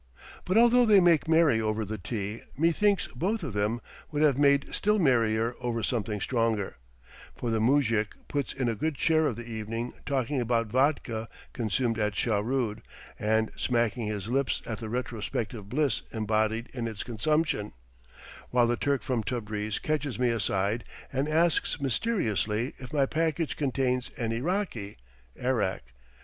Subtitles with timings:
[0.45, 4.73] But although they make merry over the tea, methinks both of them would have made
[4.73, 6.77] still merrier over something stronger,
[7.35, 11.99] for the moujik puts in a good share of the evening talking about vodka consumed
[11.99, 12.81] at Shahrood,
[13.19, 17.73] and smacking his lips at the retrospective bliss embodied in its consumption;
[18.49, 20.83] while the Turk from Tabreez catches me aside
[21.13, 24.95] and asks mysteriously if my packages contain any "raki"
[25.39, 25.83] (arrack).